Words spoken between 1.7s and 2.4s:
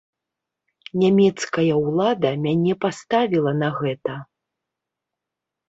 ўлада